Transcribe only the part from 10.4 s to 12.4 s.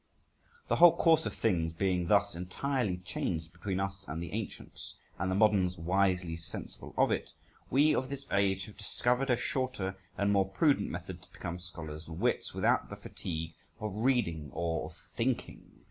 prudent method to become scholars and